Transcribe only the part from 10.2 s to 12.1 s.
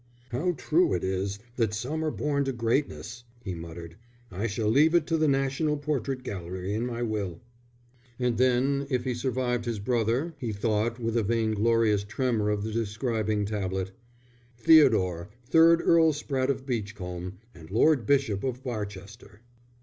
he thought with a vainglorious